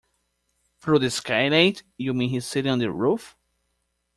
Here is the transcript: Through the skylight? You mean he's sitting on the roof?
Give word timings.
Through 0.79 0.97
the 0.97 1.11
skylight? 1.11 1.83
You 1.95 2.15
mean 2.15 2.31
he's 2.31 2.47
sitting 2.47 2.71
on 2.71 2.79
the 2.79 2.89
roof? 2.89 3.37